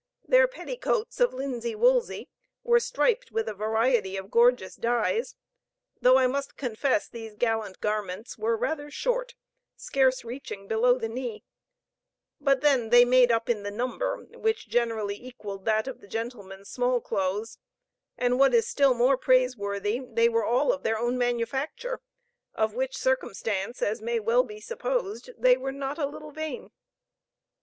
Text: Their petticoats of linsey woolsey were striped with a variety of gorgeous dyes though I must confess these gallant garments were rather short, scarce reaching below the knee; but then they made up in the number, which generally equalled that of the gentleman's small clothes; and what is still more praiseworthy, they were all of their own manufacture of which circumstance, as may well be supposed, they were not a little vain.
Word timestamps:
Their 0.27 0.47
petticoats 0.47 1.19
of 1.19 1.31
linsey 1.31 1.75
woolsey 1.75 2.27
were 2.63 2.79
striped 2.79 3.31
with 3.31 3.47
a 3.47 3.53
variety 3.53 4.17
of 4.17 4.31
gorgeous 4.31 4.75
dyes 4.75 5.35
though 6.01 6.17
I 6.17 6.25
must 6.25 6.57
confess 6.57 7.07
these 7.07 7.35
gallant 7.35 7.81
garments 7.81 8.35
were 8.35 8.57
rather 8.57 8.89
short, 8.89 9.35
scarce 9.75 10.23
reaching 10.23 10.67
below 10.67 10.97
the 10.97 11.07
knee; 11.07 11.43
but 12.39 12.61
then 12.61 12.89
they 12.89 13.05
made 13.05 13.31
up 13.31 13.47
in 13.47 13.61
the 13.61 13.69
number, 13.69 14.25
which 14.33 14.67
generally 14.67 15.23
equalled 15.23 15.65
that 15.65 15.87
of 15.87 16.01
the 16.01 16.07
gentleman's 16.07 16.71
small 16.71 16.99
clothes; 16.99 17.59
and 18.17 18.39
what 18.39 18.55
is 18.55 18.65
still 18.67 18.95
more 18.95 19.17
praiseworthy, 19.19 20.01
they 20.03 20.27
were 20.29 20.43
all 20.43 20.73
of 20.73 20.81
their 20.81 20.97
own 20.97 21.15
manufacture 21.15 22.01
of 22.55 22.73
which 22.73 22.97
circumstance, 22.97 23.83
as 23.83 24.01
may 24.01 24.19
well 24.19 24.41
be 24.43 24.59
supposed, 24.59 25.29
they 25.37 25.55
were 25.57 25.71
not 25.71 25.99
a 25.99 26.07
little 26.07 26.31
vain. 26.31 26.71